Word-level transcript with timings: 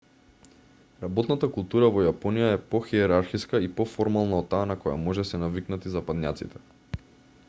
работната 1.01 1.49
култура 1.57 1.89
во 1.97 2.05
јапонија 2.05 2.47
е 2.53 2.61
похиерархиска 2.71 3.61
и 3.67 3.71
поформална 3.81 4.41
од 4.45 4.49
таа 4.55 4.65
на 4.71 4.79
која 4.87 4.97
може 5.05 5.29
се 5.33 5.45
навикнати 5.45 5.93
западњаците 5.99 6.65